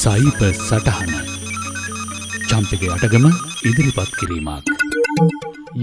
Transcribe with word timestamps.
සයිප 0.00 0.40
සටහන. 0.66 1.12
චම්පක 2.48 2.82
අටගම 2.94 3.24
ඉදිරිපත් 3.68 4.10
කිරීමක්. 4.18 4.66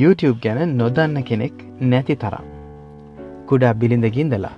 YouTube 0.01 0.37
ගැන 0.43 0.75
නොදන්න 0.81 1.17
කෙනෙක් 1.29 1.55
නැති 1.93 2.15
තරම්. 2.21 2.45
කුඩා 3.49 3.73
බිලිඳගින්දලා 3.81 4.53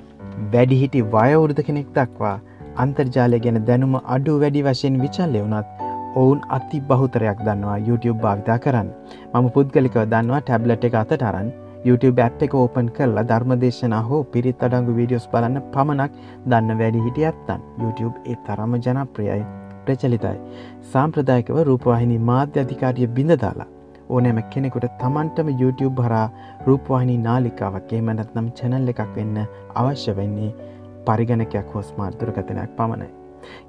වැඩිහිටි 0.53 1.01
වයවුරුද 1.15 1.61
කෙනෙක් 1.69 1.87
දක්වා 1.97 2.35
අන්තර්ජාලය 2.83 3.39
ගැන 3.45 3.57
දැනුම 3.69 3.95
අඩු 4.17 4.35
වැඩි 4.43 4.63
වශයෙන් 4.67 4.99
විචල්ලය 5.05 5.41
වුනත් 5.45 5.67
ඔවුන් 6.23 6.43
අති 6.57 6.83
බහුතරයක් 6.91 7.39
දන්නවා 7.47 7.79
YouTube 7.87 8.19
භාවිතා 8.25 8.59
කරන්න. 8.65 8.91
මම 9.33 9.47
පුද්ගලිකව 9.57 10.03
දන්නවා 10.13 10.43
ටැබ්ලට් 10.49 10.87
එක 10.91 10.99
අතට 11.03 11.27
අරන් 11.31 11.49
YouTube 11.87 12.21
ඇප් 12.25 12.43
එක 12.47 12.53
ඕපන් 12.61 12.89
කරලා 12.97 13.25
ධර්මදේශනා 13.31 14.01
හෝ 14.09 14.21
පිරිත් 14.33 14.63
අඩංගු 14.67 14.97
වීඩියෝස් 14.99 15.27
බලන්න 15.33 15.63
පමණක් 15.75 16.19
දන්න 16.51 16.79
වැඩි 16.81 17.05
හිටිය 17.07 17.27
ඇත්තන් 17.29 17.65
YouTube 17.83 18.15
ඒ 18.31 18.37
තරම 18.47 18.75
ජනප්‍රියයි 18.85 19.43
ප්‍රචලිතයි. 19.87 20.37
සාම්ප්‍රදායකව 20.93 21.59
රූපවාහිනි 21.69 22.17
මාධ්‍ය 22.29 22.63
අධිකාරිය 22.63 23.07
බිඳදාලා 23.17 23.69
ඕනෑම 24.15 24.41
කෙනෙකුට 24.53 24.87
තමන්ටම 25.03 25.53
YouTube 25.61 26.01
හරා 26.07 26.25
රූපවාහිනි 26.67 27.15
නාලිකාවක් 27.27 27.93
එමනත් 27.99 28.33
නම් 28.35 28.49
චැනල් 28.59 28.91
එකක් 28.93 29.01
වෙන්න 29.19 29.37
අවශ්‍ය 29.81 30.17
වෙන්නේ 30.19 30.51
පරිගණකයක් 31.07 31.73
හෝ 31.73 31.83
ස්මාර්දුරකතනයක් 31.89 32.71
පමණයි. 32.77 33.09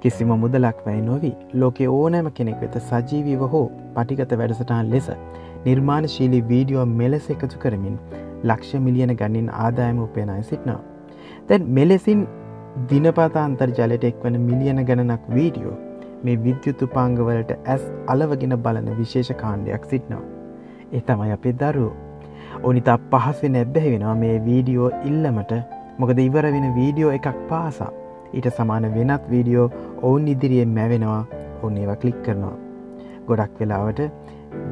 කිසිම 0.01 0.31
මුදලක් 0.43 0.79
වැයි 0.85 1.03
නොවී 1.09 1.35
ලෝකෙ 1.61 1.85
ඕනෑම 1.97 2.29
කෙනෙක් 2.37 2.63
වෙත 2.63 2.75
සජීවීව 2.89 3.43
හෝ 3.53 3.65
පටිගත 3.95 4.33
වැඩසටහන් 4.41 4.89
ලෙස 4.93 5.07
නිර්මාණශීලී 5.65 6.43
වීඩියෝ 6.51 6.85
මෙලෙස 7.01 7.29
එකතු 7.35 7.61
කරමින් 7.63 7.95
ලක්ෂ 8.43 8.83
මිලියන 8.87 9.13
ගණින් 9.21 9.49
ආදායම 9.65 10.01
උපයනය 10.05 10.37
සිටනවා. 10.49 10.81
දැන් 11.49 11.69
මෙලෙසින් 11.77 12.27
දිනපතා 12.89 13.45
අන්තර්ජලයට 13.45 14.09
එක්වන 14.11 14.41
මිලියන 14.49 14.83
ගණනක් 14.89 15.31
වීඩියෝ 15.37 15.77
මේ 16.23 16.37
විද්‍යුතු 16.45 16.87
පාංගවලට 16.95 17.51
ඇස් 17.57 17.83
අලවගෙන 18.13 18.55
බලන 18.65 18.87
විශේෂ 18.99 19.31
කාණ්ඩයක් 19.41 19.89
සිටනවා. 19.93 20.23
ඒ 20.93 21.01
තමයි 21.07 21.31
අපේ 21.37 21.55
දරුවෝ. 21.61 21.95
ඕනිතා 22.63 22.97
පහසෙන 23.11 23.59
ඇබ්බැහි 23.61 23.91
වෙනවා 23.95 24.15
මේ 24.23 24.35
වීඩියෝ 24.47 24.89
ඉල්ලමට 25.09 25.53
මොකද 25.99 26.19
ඉවර 26.27 26.47
වෙන 26.55 26.67
වීඩියෝ 26.79 27.11
එකක් 27.17 27.37
පාසා 27.51 27.91
ඊට 28.33 28.49
සමාන 28.57 28.89
වෙනත් 28.95 29.29
වීඩියෝ 29.33 29.69
ඔවුන් 30.01 30.27
ඉදිරියෙන් 30.33 30.75
මැවෙනවා 30.79 31.23
ඔන්න 31.63 31.77
ඒවා 31.77 32.01
කලික් 32.01 32.19
කරනවා. 32.25 32.57
ගොඩක් 33.27 33.59
වෙලාවට 33.61 34.01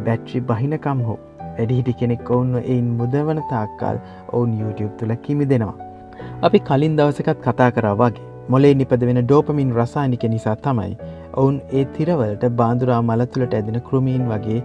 බැට්‍රි 0.08 0.46
බහිනකම් 0.50 1.04
හෝ 1.08 1.18
වැඩිහිටි 1.42 1.98
කෙනෙක් 2.02 2.32
ඔවුන්න 2.32 2.64
එයින් 2.64 2.88
මුදවන 3.00 3.44
තාක්කල් 3.52 4.02
ඔවුන් 4.30 4.58
YouTube 4.62 4.96
තුළ 5.00 5.16
කිමි 5.26 5.50
දෙනවා. 5.52 5.76
අපි 6.42 6.60
කලින් 6.62 6.98
දවසකත් 6.98 7.38
කතා 7.46 7.70
කරා 7.72 7.96
වගේ 7.96 8.26
මොලේ 8.50 8.74
නිපද 8.74 9.02
වෙන 9.08 9.22
ඩෝපමින් 9.22 9.72
රසානික 9.78 10.24
නිසා 10.34 10.58
තමයි 10.58 10.94
ඔවුන් 11.36 11.58
ඒ 11.72 11.86
තිරවලට 11.96 12.44
බාඳුරා 12.60 13.02
මලතුළට 13.04 13.54
ඇදෙන 13.54 13.82
කෘමීන් 13.82 14.24
වගේ 14.30 14.60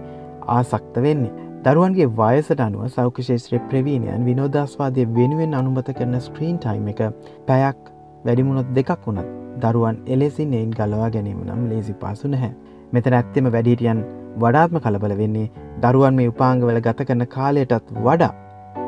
ආසක්ත 0.49 0.95
වෙන්නේ. 0.97 1.33
දරුවන්ගේ 1.65 2.09
වයසට 2.13 2.59
අනුව 2.59 2.87
සෞඛශේත්‍රය 2.95 3.59
ප්‍රවීණයන් 3.69 4.25
විනෝදස්වාදය 4.25 5.07
වෙනුවෙන් 5.17 5.53
අනුමත 5.59 5.89
කරන 5.99 6.19
ස්ක්‍රීන් 6.21 6.57
ටයිම් 6.57 6.87
එක 6.93 7.01
පැයක් 7.47 7.79
වැඩිමුණොත් 8.25 8.73
දෙකක් 8.75 9.07
වුණත් 9.07 9.29
දරුවන් 9.61 10.01
එලෙසින් 10.07 10.53
එයින් 10.53 10.71
ගලවා 10.71 11.09
ගැනීම 11.09 11.39
නම් 11.45 11.63
ලේසි 11.69 11.93
පාසු 12.03 12.27
නැහැ. 12.27 12.53
මෙතන 12.93 13.17
ඇත්තෙම 13.19 13.51
වැඩිටියන් 13.51 14.03
වඩාත්ම 14.35 14.77
කලබල 14.79 15.13
වෙන්නේ 15.19 15.51
දරුවන් 15.83 16.17
මේ 16.19 16.31
උපාංගවල 16.31 16.79
ගත 16.87 17.05
කරන 17.09 17.25
කාලයටත් 17.35 17.93
වඩා 17.99 18.33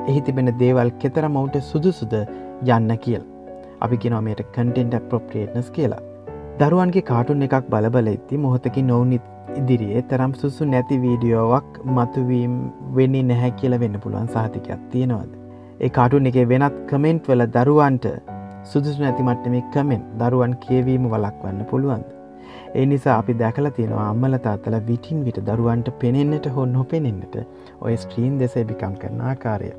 එහි 0.09 0.25
තිබෙන 0.27 0.51
දේවල් 0.59 0.91
කෙතර 1.01 1.25
මවුන්ට 1.27 1.55
සුදුසුද 1.69 2.13
යන්න 2.67 2.91
කියල්. 3.05 3.23
අපි 3.81 3.97
කිනොමයට 3.97 4.41
කටෙන්ට 4.47 4.95
ප්‍රප්‍රේට්නස් 5.09 5.69
කියලා. 5.77 6.03
දරුවන්ගේ 6.59 7.07
කාටුන් 7.09 7.45
එකක් 7.47 7.71
බලබල 7.71 8.11
ඉති 8.13 8.41
මොහොතකින් 8.43 8.88
නොවුන් 8.88 9.13
ඉදිරියේ 9.59 10.05
තරම් 10.11 10.33
සුසු 10.41 10.66
නැති 10.66 11.01
වීඩියෝවක් 11.03 11.81
මතුවීම් 11.95 12.53
වෙන්නේ 12.97 13.25
නැහැ 13.31 13.51
කියල 13.59 13.79
වෙන්න 13.83 14.00
පුළුවන් 14.03 14.31
සාතිකයක් 14.35 14.81
තියෙනවද. 14.91 15.31
ඒ 15.81 15.89
කාටුන් 15.97 16.31
එක 16.31 16.39
වෙනත් 16.53 16.81
කමෙන්ට් 16.91 17.31
වල 17.31 17.45
දරුවන්ට 17.56 18.06
සුදුසු 18.72 19.03
නැති 19.03 19.29
මට්ටමේ 19.29 19.66
කමෙන් 19.73 20.03
දරුවන් 20.19 20.59
කියවීම 20.66 21.09
වලක්වන්න 21.13 21.66
පුළුවන්ද. 21.72 22.14
ඒ 22.75 22.85
නිසා 22.91 23.17
අපි 23.22 23.35
දැකල 23.41 23.69
තියෙනවා 23.78 24.07
අම්මල 24.13 24.38
තාත්තල 24.45 24.78
විටින් 24.89 25.22
විට 25.28 25.39
දරුවන්ට 25.50 25.91
පෙනෙන්න්නට 26.01 26.50
හො 26.56 26.66
නොපෙනෙන්න්නට 26.72 27.38
ඔය 27.81 27.95
ස්ට්‍රීන් 28.03 28.35
දෙස 28.41 28.57
බිකම් 28.72 28.97
කරන 29.03 29.22
ආකාරය. 29.31 29.72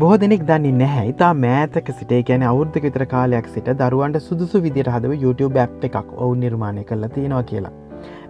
බොහ 0.00 0.14
දෙනෙක් 0.22 0.42
දන්නේ 0.48 0.78
නැහැ 0.78 1.04
ඉතා 1.10 1.32
මෑතක 1.42 1.92
සිටේ 1.98 2.22
ගැන 2.30 2.42
අවුද්ධ 2.52 2.80
විතර 2.86 3.04
කාලයක් 3.12 3.46
සිට 3.52 3.68
දරුවන්ට 3.82 4.24
සුදුසු 4.24 4.62
විදිර 4.64 4.90
හදව 4.94 5.20
YouTube 5.24 5.60
ඇප් 5.62 5.86
එකක් 5.88 6.10
ඔවු 6.16 6.34
නිර්මාණය 6.44 6.84
කරලා 6.90 7.14
තියෙනවා 7.14 7.44
කියලා. 7.52 7.76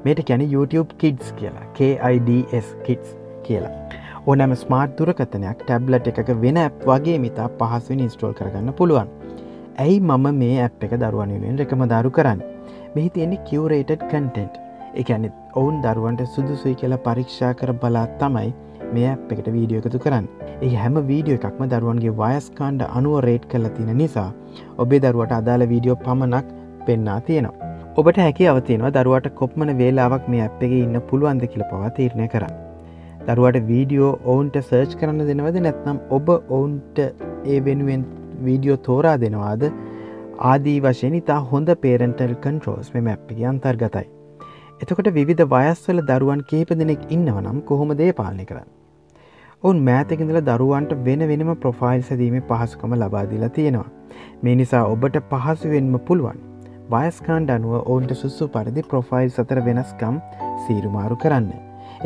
මේට 0.04 0.20
කැන 0.28 0.44
YouTube 0.52 1.00
කිඩ්ස් 1.02 1.32
කියලා 1.40 1.66
KIDS 1.78 2.68
කිඩ්ස් 2.86 3.16
කියලා. 3.46 3.72
ඕනෑම 4.26 4.54
ස්මාර්ට් 4.62 4.94
දුරකතනයක් 4.98 5.64
ටැබ්ලට් 5.64 6.08
එකක 6.12 6.30
වෙන 6.44 6.60
ඇප් 6.62 6.86
වගේ 6.90 7.18
මිතා 7.24 7.48
පහසුවෙන් 7.58 8.04
ඉස්ටෝල් 8.06 8.38
කරගන්න 8.38 8.76
පුළුවන්. 8.80 9.10
ඇයි 9.84 9.98
මම 10.00 10.26
මේ 10.40 10.56
ඇප් 10.66 10.86
එක 10.86 10.94
දරුවනුවෙන් 11.02 11.58
රෙකම 11.62 11.84
දරු 11.92 12.10
කරන්න. 12.18 12.40
මෙහි 12.98 13.10
තියෙන්නේ 13.16 13.44
කිවරේටඩ් 13.50 14.08
කන්ටෙන්ට් 14.12 14.54
එකන 15.02 15.26
ඔවුන් 15.60 15.76
දරුවන්ට 15.84 16.22
සුදුසුයි 16.34 16.78
කියලා 16.80 17.04
පරීක්ෂා 17.06 17.52
කර 17.60 17.72
බලාත් 17.82 18.12
තමයි 18.22 18.50
මේ 18.94 19.08
අප 19.12 19.32
එකට 19.34 19.48
වීඩියෝ 19.56 19.82
එකතු 19.82 20.00
කරන්න. 20.04 20.26
ඒ 20.64 20.74
හැම 20.82 20.96
වීඩියෝ 21.10 21.38
එකක්ම 21.40 21.64
දරුවන්ගේ 21.72 22.14
වයස්කාණ්ඩ 22.20 22.84
අනුව 22.98 23.16
රේට් 23.26 23.44
කළ 23.52 23.68
තින 23.76 23.90
නිසා 24.00 24.30
ඔබේ 24.84 25.00
දරුවට 25.04 25.34
අදාළ 25.40 25.64
වීඩියෝ 25.72 25.98
පමණක් 26.06 26.46
පෙන්නා 26.86 27.18
තියෙනවා. 27.26 27.68
ඔබට 28.00 28.22
හැකි 28.24 28.48
අවතියනවා 28.52 28.94
දරුවට 28.96 29.28
කොප්මන 29.40 29.74
වේලාවක් 29.82 30.30
මේ 30.34 30.42
අප් 30.46 30.64
එක 30.68 30.74
ඉන්න 30.78 31.02
පුළුවන්ද 31.10 31.44
කියල 31.52 31.64
පවා 31.72 31.90
තීරණය 31.98 32.28
කරන්න. 32.34 32.56
දරුවට 33.28 33.68
වීඩියෝ 33.72 34.12
ඔවුන්ට 34.32 34.58
සර්ච් 34.62 34.96
කරන්න 35.02 35.28
දෙනවද 35.30 35.60
නැත්නම් 35.66 36.00
ඔබ 36.18 36.32
ඔවුන්ට 36.34 36.98
ඒ 37.02 37.60
වෙනුවෙන් 37.68 38.08
වීඩියෝ 38.48 38.78
තෝරා 38.88 39.16
දෙනවාද? 39.24 39.64
ආදී 40.40 40.80
වශයෙන් 40.80 41.14
ඉතා 41.14 41.38
හොඳ 41.52 41.70
පේරෙන්ටල් 41.82 42.34
කන්ට්‍රෝස් 42.42 42.88
මෙම 42.94 43.06
ඇප්පිගේ 43.06 43.46
අන්තර්ගතයි. 43.46 44.06
එතකොට 44.80 45.08
විධ 45.16 45.42
වයස්වල 45.54 46.00
දරුවන් 46.10 46.42
කේප 46.50 46.70
දෙනෙක් 46.80 47.00
ඉන්නවනම් 47.10 47.58
කොහොම 47.60 47.94
දේ 48.00 48.12
පාලනය 48.12 48.44
කරන්න. 48.44 48.68
ඔවුන් 49.62 49.80
මෑතකිඳල 49.82 50.40
දරුවන්ට 50.40 50.94
වෙන 51.06 51.24
වෙනම 51.30 51.50
ප්‍රොෆයිල් 51.56 52.02
සැදීම 52.02 52.38
පහසුකම 52.42 52.94
ලබාදිලා 52.94 53.48
තියෙනවා. 53.48 53.90
මේ 54.42 54.54
නිසා 54.54 54.84
ඔබට 54.86 55.18
පහසුවෙන්ම 55.32 55.98
පුළුවන්. 56.06 56.38
වයස්කාන්ඩ 56.90 57.50
අනුව 57.50 57.74
ඔවුන්ට 57.82 58.14
සුස්සු 58.14 58.48
පරිදි 58.48 58.86
ප්‍රොෆයිල් 58.92 59.30
සතර 59.30 59.60
වෙනස්කම් 59.60 60.22
සීරුමාරු 60.64 61.16
කරන්න. 61.16 61.52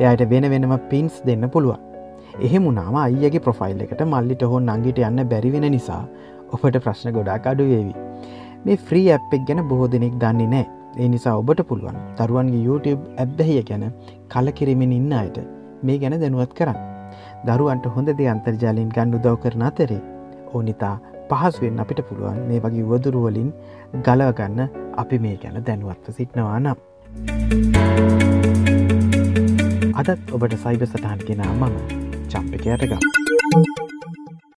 එයට 0.01 0.29
වෙන 0.31 0.51
වෙනම 0.51 0.77
පින්ස් 0.91 1.21
දෙන්න 1.27 1.51
පුළුවන්. 1.51 1.81
එහෙමුණාම 2.41 2.97
අයිගේ 2.97 3.41
ප්‍රොෆයිල් 3.41 3.85
එකට 3.85 4.03
මල්ලිට 4.07 4.43
හෝ 4.51 4.61
නංගිට 4.61 4.99
යන්න 5.05 5.29
බැරිවෙන 5.29 5.67
නිසා 5.71 6.05
ඔබට 6.55 6.79
ප්‍රශ්න 6.85 7.15
ගොඩාක් 7.17 7.47
අඩුවේවි. 7.53 7.95
මේ 8.65 8.79
ෆ්‍රී 8.89 9.09
ඇප් 9.17 9.35
එක් 9.37 9.45
ගැන 9.49 9.63
බොහෝ 9.73 9.91
දෙනෙක් 9.95 10.15
දන්නේ 10.23 10.49
නෑ 10.55 10.67
ඒ 11.01 11.09
නිසා 11.13 11.35
ඔබට 11.43 11.63
පුළුවන් 11.69 11.99
දරුවන්ගේ 12.19 12.65
YouTube 12.67 13.03
ඇබ්බැහිය 13.25 13.63
ගැන 13.71 13.85
කලකිරීමෙන් 14.35 14.93
ඉන්න 14.99 15.15
අයට 15.21 15.39
මේ 15.83 15.99
ගැන 16.03 16.19
දැනුවත් 16.23 16.53
කරන්න. 16.59 16.79
දරුවන්ට 17.47 17.87
හොඳ 17.95 18.13
දේ 18.19 18.29
අන්තර්ජාලයෙන් 18.35 18.93
ගන්න 18.97 19.17
උදව් 19.19 19.39
කරන 19.45 19.65
අතරේ 19.71 20.01
ඕනිතා 20.53 20.95
පහසුවෙන් 21.31 21.83
අපිට 21.85 22.05
පුළුවන් 22.09 22.41
මේ 22.49 22.63
වගේ 22.65 22.87
වදුරුවලින් 22.91 23.51
ගලවගන්න 24.07 24.61
අපි 25.05 25.23
මේ 25.27 25.37
ගැන 25.43 25.59
දැනුවත්ව 25.69 26.19
සිටනවා 26.19 26.61
නම්. 26.61 26.79
අදත් 30.01 30.33
ඔබට 30.37 30.57
සයිබ 30.65 30.89
සටහන් 30.91 31.27
කෙනා 31.29 31.53
මම 31.55 31.77
චම්පකයටගම්. 32.29 33.22